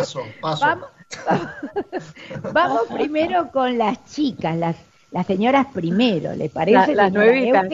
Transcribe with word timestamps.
paso, 0.00 0.22
paso. 0.40 0.90
Vamos, 2.52 2.82
primero 2.92 3.50
con 3.50 3.78
las 3.78 4.04
chicas, 4.06 4.56
las, 4.56 4.76
las 5.10 5.26
señoras 5.26 5.66
primero, 5.72 6.34
¿le 6.34 6.48
parece? 6.48 6.94
las 6.94 7.12
nuevitas. 7.12 7.68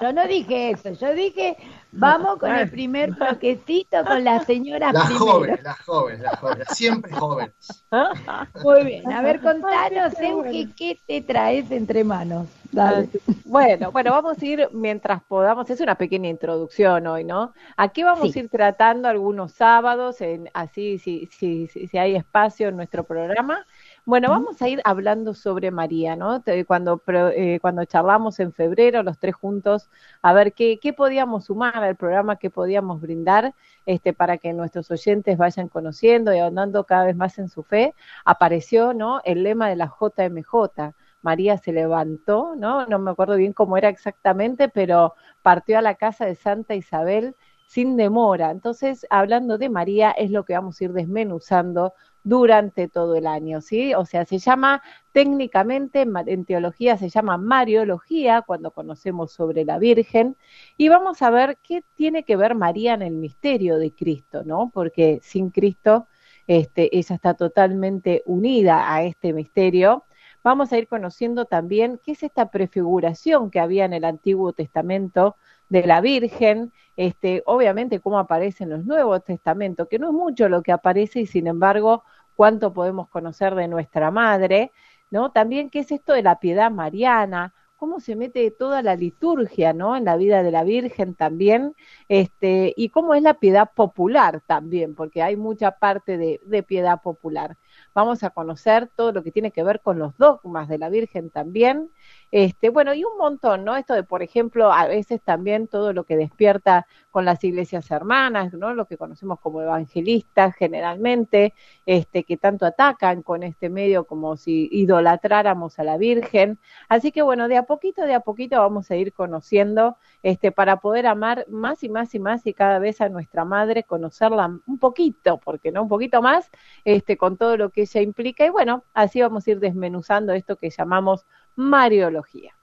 Yo 0.00 0.12
no 0.12 0.28
dije 0.28 0.70
eso, 0.70 0.92
yo 0.92 1.12
dije, 1.12 1.56
vamos 1.92 2.38
con 2.40 2.54
el 2.54 2.70
primer 2.70 3.12
bloquecito 3.12 4.04
con 4.04 4.24
la 4.24 4.44
señora 4.44 4.92
Las 4.92 5.12
jóvenes, 5.12 5.62
las 5.62 5.78
jóvenes, 5.80 6.20
las 6.20 6.38
jóvenes, 6.38 6.68
siempre 6.70 7.12
jóvenes. 7.12 7.54
Muy 8.62 8.84
bien, 8.84 9.12
a 9.12 9.22
ver, 9.22 9.40
contanos, 9.40 10.18
Euge, 10.20 10.68
¿qué 10.76 10.98
te 11.06 11.20
traes 11.20 11.70
entre 11.70 12.04
manos? 12.04 12.46
Dale. 12.70 13.08
Bueno, 13.44 13.90
bueno, 13.92 14.10
vamos 14.10 14.40
a 14.42 14.44
ir 14.44 14.68
mientras 14.72 15.22
podamos, 15.22 15.70
es 15.70 15.80
una 15.80 15.94
pequeña 15.94 16.28
introducción 16.28 17.06
hoy, 17.06 17.24
¿no? 17.24 17.54
Aquí 17.76 18.02
vamos 18.02 18.34
a 18.34 18.38
ir 18.38 18.48
tratando 18.50 19.08
algunos 19.08 19.52
sábados, 19.52 20.20
en, 20.20 20.50
así 20.52 20.98
si, 20.98 21.26
si, 21.32 21.66
si 21.68 21.98
hay 21.98 22.14
espacio 22.14 22.68
en 22.68 22.76
nuestro 22.76 23.04
programa, 23.04 23.64
bueno, 24.08 24.30
vamos 24.30 24.62
a 24.62 24.68
ir 24.70 24.80
hablando 24.84 25.34
sobre 25.34 25.70
María, 25.70 26.16
¿no? 26.16 26.42
Cuando, 26.66 27.02
eh, 27.36 27.58
cuando 27.60 27.84
charlamos 27.84 28.40
en 28.40 28.54
febrero, 28.54 29.02
los 29.02 29.18
tres 29.18 29.34
juntos, 29.34 29.90
a 30.22 30.32
ver 30.32 30.54
qué, 30.54 30.78
qué 30.80 30.94
podíamos 30.94 31.44
sumar 31.44 31.84
al 31.84 31.94
programa, 31.94 32.36
qué 32.36 32.48
podíamos 32.48 33.02
brindar 33.02 33.54
este, 33.84 34.14
para 34.14 34.38
que 34.38 34.54
nuestros 34.54 34.90
oyentes 34.90 35.36
vayan 35.36 35.68
conociendo 35.68 36.32
y 36.32 36.38
ahondando 36.38 36.84
cada 36.84 37.04
vez 37.04 37.16
más 37.16 37.38
en 37.38 37.50
su 37.50 37.62
fe, 37.62 37.94
apareció, 38.24 38.94
¿no? 38.94 39.20
El 39.24 39.42
lema 39.42 39.68
de 39.68 39.76
la 39.76 39.92
JMJ. 40.00 40.94
María 41.20 41.58
se 41.58 41.72
levantó, 41.74 42.54
¿no? 42.56 42.86
No 42.86 42.98
me 42.98 43.10
acuerdo 43.10 43.36
bien 43.36 43.52
cómo 43.52 43.76
era 43.76 43.90
exactamente, 43.90 44.70
pero 44.70 45.16
partió 45.42 45.76
a 45.76 45.82
la 45.82 45.96
casa 45.96 46.24
de 46.24 46.34
Santa 46.34 46.74
Isabel 46.74 47.36
sin 47.68 47.96
demora. 47.98 48.50
Entonces, 48.50 49.06
hablando 49.10 49.58
de 49.58 49.68
María, 49.68 50.10
es 50.12 50.30
lo 50.30 50.44
que 50.44 50.54
vamos 50.54 50.80
a 50.80 50.84
ir 50.84 50.92
desmenuzando 50.94 51.92
durante 52.24 52.88
todo 52.88 53.16
el 53.16 53.26
año, 53.26 53.60
¿sí? 53.60 53.94
O 53.94 54.04
sea, 54.04 54.24
se 54.24 54.38
llama 54.38 54.82
técnicamente, 55.12 56.02
en 56.02 56.44
teología 56.44 56.96
se 56.96 57.08
llama 57.08 57.38
Mariología, 57.38 58.42
cuando 58.42 58.70
conocemos 58.70 59.32
sobre 59.32 59.64
la 59.64 59.78
Virgen, 59.78 60.36
y 60.76 60.88
vamos 60.88 61.22
a 61.22 61.30
ver 61.30 61.58
qué 61.62 61.82
tiene 61.94 62.24
que 62.24 62.36
ver 62.36 62.54
María 62.54 62.94
en 62.94 63.02
el 63.02 63.14
misterio 63.14 63.78
de 63.78 63.92
Cristo, 63.92 64.42
¿no? 64.44 64.70
Porque 64.72 65.20
sin 65.22 65.50
Cristo, 65.50 66.06
este, 66.46 66.96
ella 66.96 67.14
está 67.14 67.34
totalmente 67.34 68.22
unida 68.26 68.94
a 68.94 69.02
este 69.02 69.32
misterio. 69.32 70.04
Vamos 70.42 70.72
a 70.72 70.78
ir 70.78 70.88
conociendo 70.88 71.44
también 71.44 72.00
qué 72.02 72.12
es 72.12 72.22
esta 72.22 72.50
prefiguración 72.50 73.50
que 73.50 73.60
había 73.60 73.84
en 73.84 73.92
el 73.92 74.04
Antiguo 74.04 74.52
Testamento 74.52 75.36
de 75.68 75.86
la 75.86 76.00
Virgen, 76.00 76.72
este, 76.96 77.42
obviamente 77.46 78.00
cómo 78.00 78.18
aparece 78.18 78.64
en 78.64 78.70
los 78.70 78.84
Nuevos 78.84 79.24
Testamentos, 79.24 79.88
que 79.88 79.98
no 79.98 80.08
es 80.08 80.14
mucho 80.14 80.48
lo 80.48 80.62
que 80.62 80.72
aparece 80.72 81.20
y 81.20 81.26
sin 81.26 81.46
embargo 81.46 82.04
cuánto 82.38 82.72
podemos 82.72 83.08
conocer 83.08 83.56
de 83.56 83.66
nuestra 83.66 84.12
madre, 84.12 84.70
¿no? 85.10 85.32
También 85.32 85.70
qué 85.70 85.80
es 85.80 85.90
esto 85.90 86.12
de 86.12 86.22
la 86.22 86.38
piedad 86.38 86.70
mariana, 86.70 87.52
cómo 87.74 87.98
se 87.98 88.14
mete 88.14 88.48
toda 88.52 88.80
la 88.80 88.94
liturgia, 88.94 89.72
¿no? 89.72 89.96
En 89.96 90.04
la 90.04 90.16
vida 90.16 90.44
de 90.44 90.52
la 90.52 90.62
Virgen 90.62 91.16
también, 91.16 91.74
este, 92.08 92.74
y 92.76 92.90
cómo 92.90 93.14
es 93.14 93.24
la 93.24 93.34
piedad 93.34 93.72
popular 93.74 94.40
también, 94.46 94.94
porque 94.94 95.20
hay 95.20 95.34
mucha 95.34 95.72
parte 95.80 96.16
de, 96.16 96.40
de 96.44 96.62
piedad 96.62 97.02
popular. 97.02 97.56
Vamos 97.92 98.22
a 98.22 98.30
conocer 98.30 98.88
todo 98.94 99.10
lo 99.10 99.24
que 99.24 99.32
tiene 99.32 99.50
que 99.50 99.64
ver 99.64 99.80
con 99.82 99.98
los 99.98 100.16
dogmas 100.16 100.68
de 100.68 100.78
la 100.78 100.90
Virgen 100.90 101.30
también, 101.30 101.90
este, 102.30 102.68
bueno, 102.70 102.94
y 102.94 103.04
un 103.04 103.16
montón, 103.18 103.64
¿no? 103.64 103.76
Esto 103.76 103.94
de, 103.94 104.02
por 104.02 104.22
ejemplo, 104.22 104.72
a 104.72 104.86
veces 104.86 105.20
también 105.22 105.66
todo 105.66 105.92
lo 105.92 106.04
que 106.04 106.16
despierta 106.16 106.86
con 107.10 107.24
las 107.24 107.42
iglesias 107.42 107.90
hermanas, 107.90 108.52
¿no? 108.52 108.74
Lo 108.74 108.86
que 108.86 108.98
conocemos 108.98 109.40
como 109.40 109.62
evangelistas 109.62 110.54
generalmente, 110.54 111.54
este, 111.86 112.24
que 112.24 112.36
tanto 112.36 112.66
atacan 112.66 113.22
con 113.22 113.42
este 113.42 113.70
medio 113.70 114.04
como 114.04 114.36
si 114.36 114.68
idolatráramos 114.70 115.78
a 115.78 115.84
la 115.84 115.96
Virgen. 115.96 116.58
Así 116.88 117.12
que 117.12 117.22
bueno, 117.22 117.48
de 117.48 117.56
a 117.56 117.64
poquito, 117.64 118.02
de 118.02 118.14
a 118.14 118.20
poquito 118.20 118.58
vamos 118.58 118.90
a 118.90 118.96
ir 118.96 119.12
conociendo, 119.12 119.96
este, 120.22 120.52
para 120.52 120.80
poder 120.80 121.06
amar 121.06 121.46
más 121.48 121.82
y 121.82 121.88
más 121.88 122.14
y 122.14 122.18
más 122.18 122.46
y 122.46 122.52
cada 122.54 122.78
vez 122.78 123.00
a 123.00 123.08
nuestra 123.08 123.44
madre, 123.44 123.84
conocerla 123.84 124.60
un 124.66 124.78
poquito, 124.78 125.38
porque 125.38 125.72
no 125.72 125.82
un 125.82 125.88
poquito 125.88 126.22
más, 126.22 126.50
este, 126.84 127.16
con 127.16 127.36
todo 127.36 127.56
lo 127.56 127.70
que 127.70 127.82
ella 127.82 128.00
implica. 128.02 128.44
Y 128.44 128.50
bueno, 128.50 128.84
así 128.94 129.20
vamos 129.22 129.46
a 129.46 129.50
ir 129.50 129.60
desmenuzando 129.60 130.32
esto 130.34 130.56
que 130.56 130.70
llamamos 130.70 131.26
Mariología. 131.58 132.54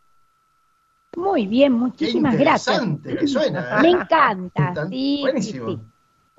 Muy 1.17 1.47
bien, 1.47 1.73
muchísimas 1.73 2.37
gracias. 2.37 2.81
Que 3.03 3.27
suena, 3.27 3.79
¿eh? 3.79 3.81
Me 3.81 3.89
encanta, 3.89 4.73
sí, 4.89 5.19
Buenísimo. 5.21 5.81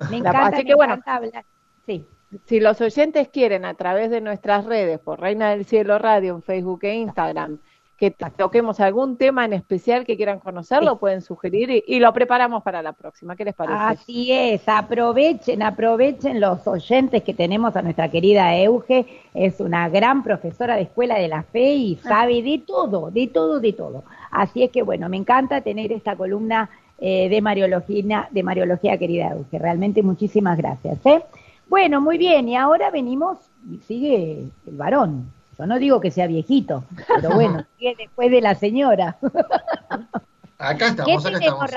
Me 0.09 0.17
encanta, 0.17 0.47
Así 0.47 0.65
que 0.65 0.73
bueno, 0.73 0.99
hablar. 1.05 1.45
Sí. 1.85 2.07
Si 2.45 2.59
los 2.59 2.81
oyentes 2.81 3.29
quieren 3.29 3.63
a 3.63 3.75
través 3.75 4.09
de 4.09 4.21
nuestras 4.21 4.65
redes, 4.65 4.99
por 4.99 5.21
Reina 5.21 5.51
del 5.51 5.65
Cielo 5.65 5.99
Radio 5.99 6.33
en 6.33 6.41
Facebook 6.41 6.79
e 6.81 6.95
Instagram, 6.95 7.59
que 7.97 8.11
toquemos 8.11 8.79
algún 8.79 9.17
tema 9.17 9.43
en 9.43 9.53
especial 9.53 10.05
que 10.05 10.15
quieran 10.17 10.39
conocer, 10.39 10.83
lo 10.83 10.99
pueden 10.99 11.21
sugerir 11.21 11.83
y, 11.85 11.99
lo 11.99 12.13
preparamos 12.13 12.61
para 12.61 12.83
la 12.83 12.93
próxima. 12.93 13.35
¿Qué 13.35 13.43
les 13.43 13.55
parece? 13.55 13.79
Así 13.79 14.31
es, 14.31 14.61
aprovechen, 14.69 15.63
aprovechen 15.63 16.39
los 16.39 16.65
oyentes 16.67 17.23
que 17.23 17.33
tenemos 17.33 17.75
a 17.75 17.81
nuestra 17.81 18.09
querida 18.09 18.55
Euge, 18.55 19.07
es 19.33 19.59
una 19.59 19.89
gran 19.89 20.21
profesora 20.21 20.75
de 20.75 20.83
Escuela 20.83 21.17
de 21.17 21.27
la 21.27 21.41
Fe 21.41 21.73
y 21.73 21.99
ah. 22.03 22.07
sabe 22.07 22.43
de 22.43 22.59
todo, 22.59 23.09
de 23.09 23.27
todo, 23.27 23.59
de 23.59 23.73
todo. 23.73 24.03
Así 24.29 24.61
es 24.61 24.69
que 24.69 24.83
bueno, 24.83 25.09
me 25.09 25.17
encanta 25.17 25.61
tener 25.61 25.91
esta 25.91 26.15
columna 26.15 26.69
eh, 26.99 27.29
de 27.29 27.41
Mariología, 27.41 28.27
de 28.29 28.43
Mariología 28.43 28.99
querida 28.99 29.31
Euge, 29.31 29.57
realmente 29.57 30.03
muchísimas 30.03 30.55
gracias. 30.55 31.03
¿eh? 31.03 31.23
Bueno, 31.67 31.99
muy 31.99 32.19
bien, 32.19 32.47
y 32.47 32.55
ahora 32.55 32.91
venimos, 32.91 33.39
sigue 33.87 34.49
el 34.67 34.77
varón. 34.77 35.36
Yo 35.57 35.65
no 35.65 35.79
digo 35.79 35.99
que 35.99 36.11
sea 36.11 36.27
viejito, 36.27 36.83
pero 37.07 37.31
bueno, 37.31 37.65
después 37.97 38.29
de 38.29 38.41
la 38.41 38.55
señora. 38.55 39.17
Acá 40.57 40.87
estamos, 40.87 41.25
acá 41.25 41.37
estamos. 41.37 41.71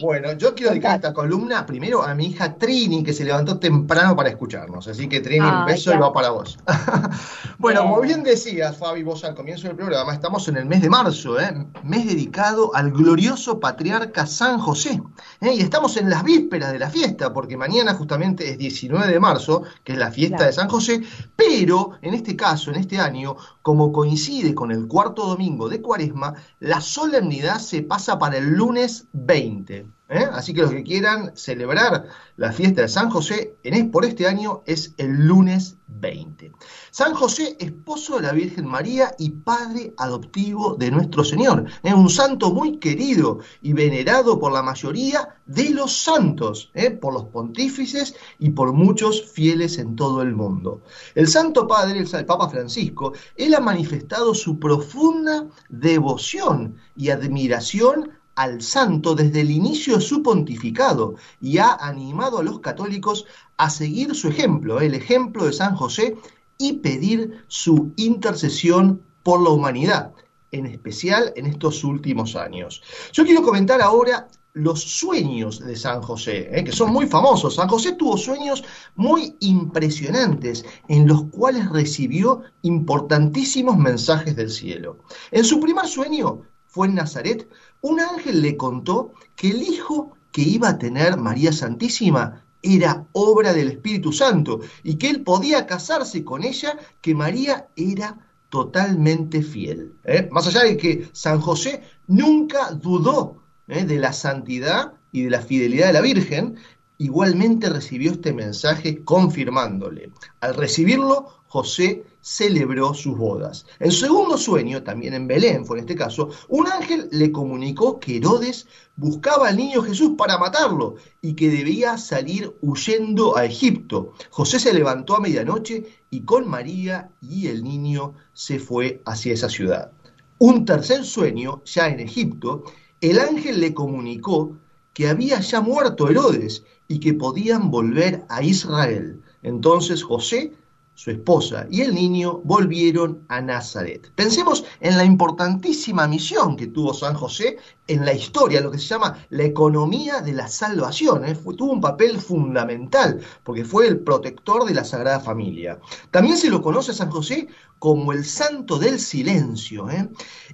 Bueno, 0.00 0.32
yo 0.34 0.54
quiero 0.54 0.70
dedicar 0.70 0.96
esta 0.96 1.12
columna 1.12 1.66
primero 1.66 2.04
a 2.04 2.14
mi 2.14 2.26
hija 2.26 2.54
Trini, 2.54 3.02
que 3.02 3.12
se 3.12 3.24
levantó 3.24 3.58
temprano 3.58 4.14
para 4.14 4.28
escucharnos. 4.28 4.86
Así 4.86 5.08
que 5.08 5.20
Trini, 5.20 5.44
un 5.44 5.66
beso 5.66 5.92
y 5.92 5.96
va 5.96 6.12
para 6.12 6.30
vos. 6.30 6.56
bueno, 7.58 7.82
como 7.82 8.00
bien 8.00 8.22
decías, 8.22 8.76
Fabi, 8.76 9.02
vos 9.02 9.24
al 9.24 9.34
comienzo 9.34 9.66
del 9.66 9.76
programa, 9.76 10.14
estamos 10.14 10.46
en 10.46 10.56
el 10.56 10.66
mes 10.66 10.82
de 10.82 10.88
marzo, 10.88 11.40
¿eh? 11.40 11.66
mes 11.82 12.06
dedicado 12.06 12.74
al 12.74 12.92
glorioso 12.92 13.58
patriarca 13.58 14.26
San 14.26 14.58
José. 14.58 15.02
¿eh? 15.40 15.54
Y 15.54 15.60
estamos 15.60 15.96
en 15.96 16.10
las 16.10 16.22
vísperas 16.22 16.72
de 16.72 16.78
la 16.78 16.88
fiesta, 16.88 17.32
porque 17.32 17.56
mañana 17.56 17.94
justamente 17.94 18.50
es 18.50 18.58
19 18.58 19.12
de 19.12 19.18
marzo, 19.18 19.62
que 19.82 19.92
es 19.92 19.98
la 19.98 20.12
fiesta 20.12 20.46
de 20.46 20.52
San 20.52 20.68
José, 20.68 21.02
pero 21.34 21.92
en 22.02 22.14
este 22.14 22.36
caso, 22.36 22.70
en 22.70 22.76
este 22.76 23.00
año, 23.00 23.36
como 23.62 23.90
coincide 23.90 24.54
con 24.54 24.70
el 24.70 24.86
cuarto 24.86 25.26
domingo 25.26 25.68
de 25.68 25.80
Cuaresma, 25.80 26.34
la 26.60 26.80
solemnidad 26.80 27.58
se 27.58 27.82
pasa 27.82 28.18
para 28.18 28.38
el 28.38 28.50
lunes 28.50 29.06
20. 29.12 29.71
¿Eh? 30.12 30.28
Así 30.32 30.52
que 30.52 30.62
los 30.62 30.70
que 30.70 30.84
quieran 30.84 31.36
celebrar 31.36 32.06
la 32.36 32.52
fiesta 32.52 32.82
de 32.82 32.88
San 32.88 33.10
José 33.10 33.56
en, 33.62 33.90
por 33.90 34.04
este 34.04 34.26
año 34.26 34.62
es 34.66 34.94
el 34.98 35.26
lunes 35.26 35.76
20. 35.86 36.52
San 36.90 37.14
José, 37.14 37.56
esposo 37.58 38.16
de 38.16 38.22
la 38.22 38.32
Virgen 38.32 38.66
María 38.66 39.14
y 39.18 39.30
padre 39.30 39.94
adoptivo 39.96 40.74
de 40.74 40.90
nuestro 40.90 41.24
Señor. 41.24 41.66
Es 41.82 41.92
un 41.92 42.08
santo 42.08 42.52
muy 42.52 42.78
querido 42.78 43.40
y 43.60 43.72
venerado 43.72 44.38
por 44.38 44.52
la 44.52 44.62
mayoría 44.62 45.36
de 45.46 45.70
los 45.70 45.96
santos, 45.96 46.70
¿eh? 46.74 46.90
por 46.90 47.12
los 47.12 47.24
pontífices 47.24 48.14
y 48.38 48.50
por 48.50 48.72
muchos 48.72 49.22
fieles 49.22 49.78
en 49.78 49.96
todo 49.96 50.22
el 50.22 50.34
mundo. 50.34 50.82
El 51.14 51.28
Santo 51.28 51.66
Padre, 51.66 52.00
el 52.00 52.26
Papa 52.26 52.48
Francisco, 52.48 53.12
él 53.36 53.54
ha 53.54 53.60
manifestado 53.60 54.34
su 54.34 54.58
profunda 54.58 55.46
devoción 55.68 56.76
y 56.96 57.10
admiración 57.10 58.21
al 58.42 58.60
santo 58.60 59.14
desde 59.14 59.42
el 59.42 59.52
inicio 59.52 59.94
de 59.94 60.00
su 60.00 60.20
pontificado 60.20 61.14
y 61.40 61.58
ha 61.58 61.74
animado 61.74 62.38
a 62.38 62.42
los 62.42 62.58
católicos 62.58 63.24
a 63.56 63.70
seguir 63.70 64.16
su 64.16 64.26
ejemplo, 64.26 64.80
el 64.80 64.94
ejemplo 64.94 65.44
de 65.44 65.52
San 65.52 65.76
José, 65.76 66.16
y 66.58 66.72
pedir 66.74 67.44
su 67.46 67.92
intercesión 67.96 69.00
por 69.22 69.40
la 69.40 69.50
humanidad, 69.50 70.12
en 70.50 70.66
especial 70.66 71.32
en 71.36 71.46
estos 71.46 71.84
últimos 71.84 72.34
años. 72.34 72.82
Yo 73.12 73.24
quiero 73.24 73.42
comentar 73.42 73.80
ahora 73.80 74.26
los 74.54 74.82
sueños 74.82 75.60
de 75.60 75.76
San 75.76 76.02
José, 76.02 76.48
¿eh? 76.50 76.64
que 76.64 76.72
son 76.72 76.92
muy 76.92 77.06
famosos. 77.06 77.54
San 77.54 77.68
José 77.68 77.92
tuvo 77.92 78.16
sueños 78.16 78.64
muy 78.96 79.36
impresionantes 79.38 80.64
en 80.88 81.06
los 81.06 81.26
cuales 81.30 81.70
recibió 81.70 82.42
importantísimos 82.62 83.78
mensajes 83.78 84.34
del 84.34 84.50
cielo. 84.50 84.98
En 85.30 85.44
su 85.44 85.60
primer 85.60 85.86
sueño 85.86 86.42
fue 86.72 86.88
en 86.88 86.94
Nazaret, 86.94 87.48
un 87.82 88.00
ángel 88.00 88.40
le 88.40 88.56
contó 88.56 89.12
que 89.36 89.50
el 89.50 89.62
hijo 89.62 90.16
que 90.32 90.40
iba 90.40 90.70
a 90.70 90.78
tener 90.78 91.18
María 91.18 91.52
Santísima 91.52 92.44
era 92.62 93.06
obra 93.12 93.52
del 93.52 93.68
Espíritu 93.68 94.10
Santo 94.10 94.60
y 94.82 94.94
que 94.94 95.10
él 95.10 95.22
podía 95.22 95.66
casarse 95.66 96.24
con 96.24 96.44
ella, 96.44 96.78
que 97.02 97.14
María 97.14 97.68
era 97.76 98.26
totalmente 98.48 99.42
fiel. 99.42 99.94
¿eh? 100.04 100.28
Más 100.32 100.46
allá 100.46 100.62
de 100.64 100.78
que 100.78 101.08
San 101.12 101.40
José 101.40 101.82
nunca 102.06 102.70
dudó 102.70 103.42
¿eh? 103.68 103.84
de 103.84 103.98
la 103.98 104.14
santidad 104.14 104.94
y 105.12 105.22
de 105.24 105.30
la 105.30 105.42
fidelidad 105.42 105.88
de 105.88 105.92
la 105.92 106.00
Virgen, 106.00 106.56
igualmente 106.96 107.68
recibió 107.68 108.12
este 108.12 108.32
mensaje 108.32 109.04
confirmándole. 109.04 110.10
Al 110.40 110.54
recibirlo, 110.54 111.41
José 111.52 112.06
celebró 112.22 112.94
sus 112.94 113.14
bodas. 113.14 113.66
En 113.78 113.92
segundo 113.92 114.38
sueño, 114.38 114.82
también 114.82 115.12
en 115.12 115.26
Belén 115.26 115.66
en 115.68 115.78
este 115.80 115.94
caso, 115.94 116.30
un 116.48 116.66
ángel 116.66 117.10
le 117.12 117.30
comunicó 117.30 118.00
que 118.00 118.16
Herodes 118.16 118.66
buscaba 118.96 119.48
al 119.48 119.58
niño 119.58 119.82
Jesús 119.82 120.12
para 120.16 120.38
matarlo 120.38 120.94
y 121.20 121.34
que 121.34 121.50
debía 121.50 121.98
salir 121.98 122.56
huyendo 122.62 123.36
a 123.36 123.44
Egipto. 123.44 124.14
José 124.30 124.58
se 124.60 124.72
levantó 124.72 125.14
a 125.14 125.20
medianoche 125.20 125.84
y 126.08 126.22
con 126.22 126.48
María 126.48 127.10
y 127.20 127.48
el 127.48 127.62
niño 127.62 128.14
se 128.32 128.58
fue 128.58 129.02
hacia 129.04 129.34
esa 129.34 129.50
ciudad. 129.50 129.92
Un 130.38 130.64
tercer 130.64 131.04
sueño, 131.04 131.60
ya 131.66 131.88
en 131.88 132.00
Egipto, 132.00 132.64
el 133.02 133.18
ángel 133.18 133.60
le 133.60 133.74
comunicó 133.74 134.56
que 134.94 135.06
había 135.06 135.38
ya 135.40 135.60
muerto 135.60 136.08
Herodes 136.08 136.64
y 136.88 136.98
que 136.98 137.12
podían 137.12 137.70
volver 137.70 138.24
a 138.30 138.42
Israel. 138.42 139.20
Entonces 139.42 140.02
José 140.02 140.54
su 140.94 141.10
esposa 141.10 141.66
y 141.70 141.80
el 141.80 141.94
niño 141.94 142.40
volvieron 142.44 143.24
a 143.28 143.40
Nazaret. 143.40 144.10
Pensemos 144.14 144.64
en 144.80 144.96
la 144.96 145.04
importantísima 145.04 146.06
misión 146.06 146.56
que 146.56 146.66
tuvo 146.68 146.92
San 146.94 147.14
José 147.14 147.58
en 147.92 148.04
la 148.04 148.12
historia, 148.12 148.60
lo 148.60 148.70
que 148.70 148.78
se 148.78 148.86
llama 148.86 149.18
la 149.30 149.44
economía 149.44 150.20
de 150.20 150.32
la 150.32 150.48
salvación. 150.48 151.24
¿eh? 151.24 151.36
tuvo 151.56 151.72
un 151.72 151.80
papel 151.80 152.18
fundamental 152.18 153.20
porque 153.42 153.64
fue 153.64 153.86
el 153.86 154.00
protector 154.00 154.64
de 154.64 154.74
la 154.74 154.84
Sagrada 154.84 155.20
Familia. 155.20 155.78
También 156.10 156.36
se 156.36 156.50
lo 156.50 156.62
conoce 156.62 156.92
a 156.92 156.94
San 156.94 157.10
José 157.10 157.48
como 157.78 158.12
el 158.12 158.24
santo 158.24 158.78
del 158.78 159.00
silencio. 159.00 159.90
¿eh? 159.90 160.08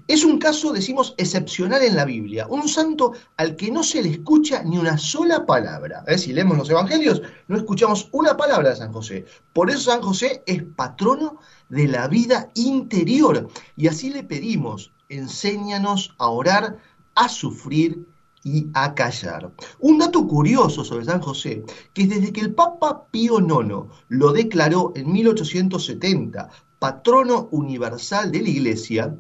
Es 0.07 0.25
un 0.25 0.39
caso, 0.39 0.73
decimos, 0.73 1.15
excepcional 1.19 1.83
en 1.83 1.95
la 1.95 2.07
Biblia, 2.07 2.47
un 2.49 2.67
santo 2.69 3.13
al 3.37 3.55
que 3.55 3.71
no 3.71 3.83
se 3.83 4.03
le 4.03 4.09
escucha 4.09 4.63
ni 4.63 4.79
una 4.79 4.97
sola 4.97 5.45
palabra. 5.45 6.05
¿eh? 6.07 6.17
Si 6.17 6.33
leemos 6.33 6.57
los 6.57 6.71
evangelios, 6.71 7.21
no 7.47 7.59
escuchamos 7.59 8.09
una 8.13 8.37
palabra 8.37 8.71
de 8.71 8.77
San 8.77 8.93
José. 8.95 9.27
Por 9.53 9.69
eso 9.69 9.91
San 9.91 10.01
José 10.01 10.43
es 10.47 10.63
patrono 10.63 11.39
de 11.69 11.87
la 11.87 12.09
vida 12.09 12.51
interior. 12.55 13.49
Y 13.77 13.89
así 13.89 14.09
le 14.11 14.25
pedimos, 14.25 14.93
enséñanos 15.09 16.15
a 16.19 16.29
orar 16.29 16.79
a 17.19 17.29
sufrir 17.29 18.07
y 18.45 18.69
a 18.75 18.95
callar. 18.95 19.51
Un 19.81 19.99
dato 19.99 20.25
curioso 20.27 20.85
sobre 20.85 21.05
San 21.05 21.21
José, 21.21 21.65
que 21.93 22.07
desde 22.07 22.33
que 22.33 22.41
el 22.41 22.55
Papa 22.55 23.07
Pío 23.11 23.41
IX 23.41 23.91
lo 24.09 24.33
declaró 24.33 24.93
en 24.95 25.13
1870 25.13 26.49
patrono 26.79 27.49
universal 27.51 28.31
de 28.31 28.41
la 28.41 28.49
Iglesia, 28.49 29.17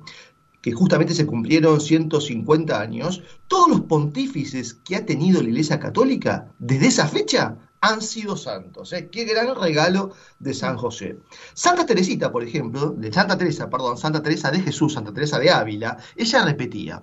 que 0.60 0.70
justamente 0.70 1.12
se 1.12 1.26
cumplieron 1.26 1.80
150 1.80 2.80
años, 2.80 3.22
todos 3.48 3.68
los 3.68 3.80
pontífices 3.80 4.74
que 4.74 4.94
ha 4.94 5.04
tenido 5.04 5.42
la 5.42 5.48
Iglesia 5.48 5.80
Católica 5.80 6.52
desde 6.60 6.86
esa 6.86 7.08
fecha 7.08 7.56
han 7.80 8.00
sido 8.00 8.36
santos. 8.36 8.92
¿eh? 8.92 9.08
Qué 9.10 9.24
gran 9.24 9.56
regalo 9.56 10.12
de 10.38 10.54
San 10.54 10.76
José. 10.76 11.18
Santa 11.54 11.84
Teresita, 11.84 12.30
por 12.30 12.44
ejemplo, 12.44 12.90
de 12.90 13.12
Santa 13.12 13.36
Teresa, 13.36 13.68
perdón, 13.68 13.98
Santa 13.98 14.22
Teresa 14.22 14.52
de 14.52 14.60
Jesús, 14.60 14.94
Santa 14.94 15.12
Teresa 15.12 15.40
de 15.40 15.50
Ávila, 15.50 15.96
ella 16.16 16.44
repetía, 16.44 17.02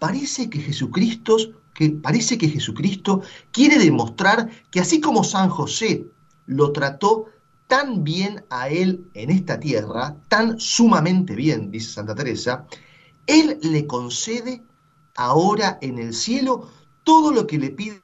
parece 0.00 0.50
que 0.50 0.58
Jesucristo, 0.58 1.36
que 1.72 1.90
parece 1.90 2.36
que 2.36 2.48
Jesucristo 2.48 3.22
quiere 3.52 3.78
demostrar 3.78 4.50
que 4.72 4.80
así 4.80 5.00
como 5.00 5.22
San 5.22 5.48
José 5.48 6.06
lo 6.46 6.72
trató 6.72 7.26
tan 7.68 8.02
bien 8.02 8.44
a 8.50 8.68
él 8.68 9.08
en 9.14 9.30
esta 9.30 9.60
tierra, 9.60 10.16
tan 10.26 10.58
sumamente 10.58 11.36
bien, 11.36 11.70
dice 11.70 11.92
Santa 11.92 12.16
Teresa, 12.16 12.66
él 13.28 13.60
le 13.62 13.86
concede 13.86 14.64
ahora 15.14 15.78
en 15.80 15.98
el 15.98 16.12
cielo 16.14 16.68
todo 17.04 17.30
lo 17.30 17.46
que 17.46 17.58
le 17.58 17.70
pide. 17.70 18.02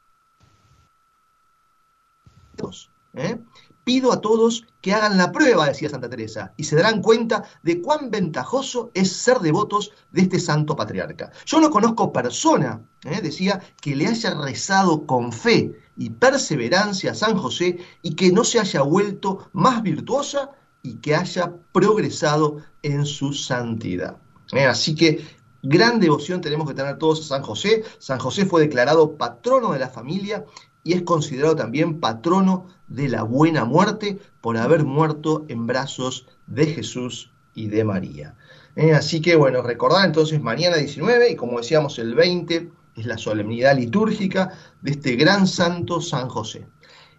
¿eh? 3.15 3.41
Pido 3.87 4.13
a 4.13 4.21
todos 4.21 4.67
que 4.81 4.93
hagan 4.93 5.17
la 5.17 5.31
prueba, 5.31 5.69
decía 5.69 5.89
Santa 5.89 6.11
Teresa, 6.11 6.53
y 6.57 6.65
se 6.65 6.75
darán 6.75 7.01
cuenta 7.01 7.45
de 7.63 7.81
cuán 7.81 8.11
ventajoso 8.11 8.91
es 8.95 9.13
ser 9.13 9.39
devotos 9.39 9.93
de 10.11 10.23
este 10.23 10.41
santo 10.41 10.75
patriarca. 10.75 11.31
Yo 11.45 11.61
no 11.61 11.71
conozco 11.71 12.13
persona, 12.13 12.81
¿eh? 13.05 13.21
decía, 13.23 13.63
que 13.81 13.95
le 13.95 14.09
haya 14.09 14.35
rezado 14.35 15.07
con 15.07 15.31
fe 15.31 15.79
y 15.97 16.11
perseverancia 16.11 17.13
a 17.13 17.15
San 17.15 17.37
José 17.37 17.79
y 18.03 18.17
que 18.17 18.33
no 18.33 18.43
se 18.43 18.59
haya 18.59 18.83
vuelto 18.83 19.51
más 19.53 19.81
virtuosa 19.85 20.51
y 20.83 20.97
que 20.97 21.15
haya 21.15 21.55
progresado 21.71 22.57
en 22.83 23.07
su 23.07 23.33
santidad. 23.35 24.17
¿Eh? 24.51 24.67
Así 24.67 24.97
que 24.97 25.25
gran 25.63 26.01
devoción 26.01 26.41
tenemos 26.41 26.67
que 26.67 26.75
tener 26.75 26.99
todos 26.99 27.21
a 27.21 27.37
San 27.37 27.43
José. 27.45 27.85
San 28.01 28.19
José 28.19 28.47
fue 28.47 28.63
declarado 28.63 29.17
patrono 29.17 29.71
de 29.71 29.79
la 29.79 29.91
familia 29.91 30.45
y 30.87 30.93
es 30.93 31.03
considerado 31.03 31.57
también 31.57 31.99
patrono 31.99 32.69
de 32.87 33.09
la 33.09 33.25
buena 33.25 33.65
muerte 33.65 34.21
por 34.41 34.57
haber 34.57 34.85
muerto 34.85 35.45
en 35.49 35.67
brazos 35.67 36.29
de 36.47 36.67
Jesús 36.67 37.33
y 37.57 37.67
de 37.67 37.83
María. 37.83 38.37
Eh, 38.77 38.93
así 38.93 39.21
que 39.21 39.35
bueno, 39.35 39.63
recordar 39.63 40.07
entonces 40.07 40.41
mañana 40.41 40.77
19 40.77 41.33
y 41.33 41.35
como 41.35 41.59
decíamos 41.59 41.99
el 41.99 42.15
20 42.15 42.71
es 42.95 43.05
la 43.05 43.19
solemnidad 43.19 43.77
litúrgica 43.77 44.53
de 44.81 44.93
este 44.93 45.17
gran 45.17 45.49
santo 45.49 46.01
San 46.01 46.29
José. 46.29 46.69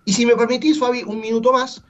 Y 0.05 0.13
si 0.13 0.25
me 0.25 0.37
permitís, 0.37 0.79
Fabi, 0.79 1.03
un 1.03 1.19
minuto 1.19 1.51
más, 1.51 1.83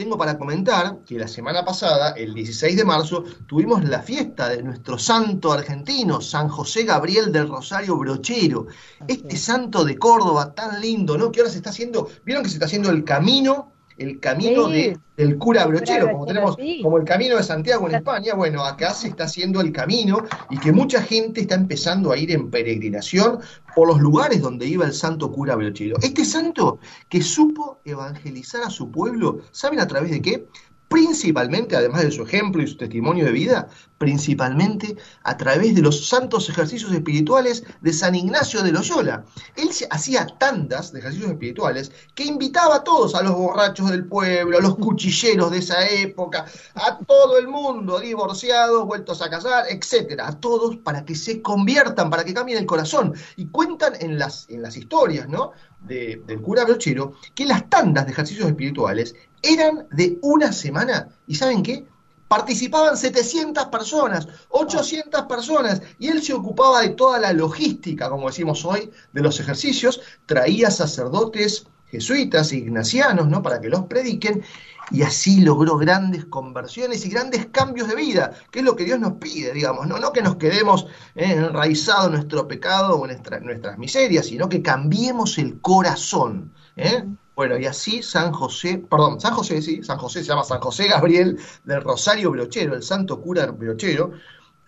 tengo 0.00 0.16
para 0.16 0.38
comentar 0.38 1.00
que 1.04 1.18
la 1.18 1.28
semana 1.28 1.62
pasada, 1.62 2.12
el 2.12 2.32
16 2.32 2.74
de 2.74 2.84
marzo, 2.86 3.22
tuvimos 3.46 3.84
la 3.84 4.00
fiesta 4.00 4.48
de 4.48 4.62
nuestro 4.62 4.96
santo 4.98 5.52
argentino, 5.52 6.22
San 6.22 6.48
José 6.48 6.84
Gabriel 6.84 7.30
del 7.30 7.50
Rosario 7.50 7.98
Brochero. 7.98 8.66
Este 9.06 9.36
santo 9.36 9.84
de 9.84 9.98
Córdoba 9.98 10.54
tan 10.54 10.80
lindo, 10.80 11.18
¿no? 11.18 11.30
Que 11.30 11.40
ahora 11.40 11.52
se 11.52 11.58
está 11.58 11.68
haciendo, 11.68 12.08
vieron 12.24 12.42
que 12.42 12.48
se 12.48 12.54
está 12.54 12.64
haciendo 12.64 12.88
el 12.88 13.04
camino 13.04 13.69
el 14.00 14.18
camino 14.18 14.66
del 14.68 15.38
cura 15.38 15.66
brochero, 15.66 16.10
como 16.10 16.24
tenemos 16.24 16.56
como 16.82 16.96
el 16.96 17.04
camino 17.04 17.36
de 17.36 17.42
Santiago 17.42 17.86
en 17.86 17.96
España, 17.96 18.34
bueno, 18.34 18.64
acá 18.64 18.94
se 18.94 19.08
está 19.08 19.24
haciendo 19.24 19.60
el 19.60 19.72
camino 19.72 20.24
y 20.48 20.58
que 20.58 20.72
mucha 20.72 21.02
gente 21.02 21.42
está 21.42 21.54
empezando 21.54 22.10
a 22.10 22.16
ir 22.16 22.30
en 22.30 22.50
peregrinación 22.50 23.40
por 23.76 23.88
los 23.88 24.00
lugares 24.00 24.40
donde 24.40 24.66
iba 24.66 24.86
el 24.86 24.94
santo 24.94 25.30
cura 25.30 25.54
brochero. 25.54 25.96
Este 26.00 26.24
santo 26.24 26.78
que 27.10 27.20
supo 27.20 27.80
evangelizar 27.84 28.62
a 28.62 28.70
su 28.70 28.90
pueblo, 28.90 29.40
¿saben 29.50 29.80
a 29.80 29.86
través 29.86 30.10
de 30.10 30.22
qué? 30.22 30.46
principalmente, 30.90 31.76
además 31.76 32.02
de 32.02 32.10
su 32.10 32.24
ejemplo 32.24 32.60
y 32.60 32.66
su 32.66 32.76
testimonio 32.76 33.24
de 33.24 33.30
vida, 33.30 33.68
principalmente 34.00 34.96
a 35.24 35.36
través 35.36 35.74
de 35.74 35.82
los 35.82 36.08
santos 36.08 36.48
ejercicios 36.48 36.90
espirituales 36.90 37.64
de 37.82 37.92
San 37.92 38.14
Ignacio 38.14 38.62
de 38.62 38.72
Loyola. 38.72 39.26
Él 39.56 39.68
hacía 39.90 40.26
tandas 40.38 40.90
de 40.90 41.00
ejercicios 41.00 41.30
espirituales 41.30 41.92
que 42.14 42.24
invitaba 42.24 42.76
a 42.76 42.82
todos, 42.82 43.14
a 43.14 43.22
los 43.22 43.34
borrachos 43.34 43.90
del 43.90 44.06
pueblo, 44.06 44.56
a 44.56 44.62
los 44.62 44.76
cuchilleros 44.76 45.50
de 45.50 45.58
esa 45.58 45.86
época, 45.86 46.46
a 46.76 46.96
todo 46.96 47.38
el 47.38 47.46
mundo, 47.46 48.00
divorciados, 48.00 48.86
vueltos 48.86 49.20
a 49.20 49.28
casar, 49.28 49.66
etcétera, 49.68 50.28
a 50.28 50.40
todos 50.40 50.78
para 50.78 51.04
que 51.04 51.14
se 51.14 51.42
conviertan, 51.42 52.08
para 52.08 52.24
que 52.24 52.32
cambien 52.32 52.56
el 52.56 52.66
corazón. 52.66 53.12
Y 53.36 53.48
cuentan 53.48 53.92
en 54.00 54.18
las, 54.18 54.48
en 54.48 54.62
las 54.62 54.78
historias, 54.78 55.28
¿no? 55.28 55.52
del 55.80 56.40
cura 56.40 56.64
Brochero, 56.64 57.12
que 57.34 57.44
las 57.44 57.68
tandas 57.68 58.06
de 58.06 58.12
ejercicios 58.12 58.48
espirituales 58.48 59.14
eran 59.42 59.86
de 59.90 60.18
una 60.22 60.52
semana. 60.52 61.08
¿Y 61.26 61.34
saben 61.34 61.62
qué? 61.62 61.86
Participaban 62.30 62.96
700 62.96 63.66
personas, 63.66 64.28
800 64.50 65.22
personas, 65.22 65.82
y 65.98 66.06
él 66.06 66.22
se 66.22 66.32
ocupaba 66.32 66.80
de 66.80 66.90
toda 66.90 67.18
la 67.18 67.32
logística, 67.32 68.08
como 68.08 68.28
decimos 68.28 68.64
hoy, 68.64 68.88
de 69.12 69.20
los 69.20 69.40
ejercicios, 69.40 70.00
traía 70.26 70.70
sacerdotes 70.70 71.66
jesuitas, 71.88 72.52
ignacianos, 72.52 73.26
¿no? 73.26 73.42
Para 73.42 73.60
que 73.60 73.68
los 73.68 73.86
prediquen, 73.86 74.44
y 74.92 75.02
así 75.02 75.40
logró 75.40 75.76
grandes 75.76 76.24
conversiones 76.26 77.04
y 77.04 77.08
grandes 77.08 77.46
cambios 77.46 77.88
de 77.88 77.96
vida, 77.96 78.32
que 78.52 78.60
es 78.60 78.64
lo 78.64 78.76
que 78.76 78.84
Dios 78.84 79.00
nos 79.00 79.14
pide, 79.14 79.52
digamos, 79.52 79.88
no, 79.88 79.98
no 79.98 80.12
que 80.12 80.22
nos 80.22 80.36
quedemos 80.36 80.86
eh, 81.16 81.32
enraizados 81.32 82.06
en 82.06 82.12
nuestro 82.12 82.46
pecado 82.46 82.94
o 82.94 83.08
en 83.08 83.20
nuestras 83.42 83.76
miserias, 83.76 84.26
sino 84.26 84.48
que 84.48 84.62
cambiemos 84.62 85.36
el 85.36 85.60
corazón. 85.60 86.52
¿eh? 86.76 87.02
Bueno, 87.34 87.58
y 87.58 87.66
así 87.66 88.02
San 88.02 88.32
José, 88.32 88.84
perdón, 88.90 89.20
San 89.20 89.32
José, 89.34 89.62
sí, 89.62 89.82
San 89.82 89.98
José 89.98 90.20
se 90.20 90.28
llama 90.28 90.44
San 90.44 90.60
José 90.60 90.88
Gabriel 90.88 91.38
del 91.64 91.82
Rosario 91.82 92.30
Brochero, 92.30 92.74
el 92.74 92.82
santo 92.82 93.20
cura 93.20 93.46
Brochero, 93.46 94.12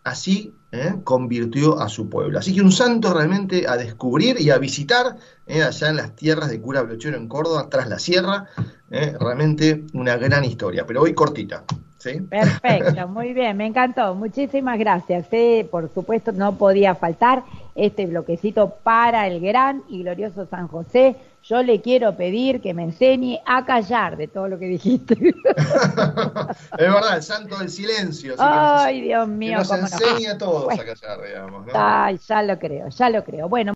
así 0.05 0.55
¿eh? 0.73 0.95
convirtió 1.05 1.79
a 1.81 1.89
su 1.89 2.09
pueblo. 2.09 2.39
Así 2.39 2.55
que 2.55 2.63
un 2.63 2.73
santo 2.73 3.13
realmente 3.15 3.69
a 3.69 3.77
descubrir 3.77 4.41
y 4.41 4.51
a 4.51 4.59
visitar 4.59 5.17
¿eh? 5.47 5.63
allá 5.63 5.91
en 5.91 5.97
las 5.97 6.17
tierras 6.17 6.51
de 6.51 6.61
Cura 6.61 6.83
Brochero 6.83 7.17
en 7.17 7.29
Córdoba, 7.29 7.69
tras 7.71 7.89
la 7.89 7.99
sierra, 7.99 8.47
¿eh? 8.91 9.15
realmente 9.21 9.85
una 9.93 10.17
gran 10.17 10.45
historia, 10.45 10.87
pero 10.87 11.03
hoy 11.03 11.15
cortita. 11.15 11.65
¿Sí? 12.03 12.21
Perfecto, 12.21 13.09
muy 13.09 13.33
bien, 13.33 13.57
me 13.57 13.67
encantó. 13.67 14.15
Muchísimas 14.15 14.79
gracias. 14.79 15.27
Por 15.71 15.93
supuesto, 15.93 16.33
no 16.33 16.57
podía 16.57 16.95
faltar 16.95 17.45
este 17.75 18.07
bloquecito 18.07 18.75
para 18.83 19.27
el 19.27 19.41
gran 19.41 19.83
y 19.89 20.03
glorioso 20.03 20.47
San 20.47 20.69
José 20.69 21.17
yo 21.45 21.63
le 21.63 21.81
quiero 21.81 22.17
pedir 22.17 22.61
que 22.61 22.73
me 22.73 22.85
enseñe 22.85 23.41
a 23.45 23.65
callar 23.65 24.17
de 24.17 24.29
todo 24.29 24.47
lo 24.47 24.59
que 24.59 24.67
dijiste. 24.67 25.15
es 25.19 26.79
verdad, 26.79 27.17
el 27.17 27.23
santo 27.23 27.59
del 27.59 27.69
silencio. 27.69 28.37
Ay, 28.39 29.01
Dios 29.01 29.27
mío. 29.27 29.59
Que 29.59 29.59
nos 29.59 29.73
enseña 29.73 30.33
a 30.33 30.39
todos 30.39 30.73
a 30.73 30.85
callar, 30.85 31.21
digamos. 31.27 31.67
Ay, 31.75 32.19
ya 32.29 32.43
lo 32.43 32.59
creo, 32.59 32.89
ya 32.89 33.11
lo 33.11 33.25
creo. 33.25 33.49
Bueno. 33.49 33.71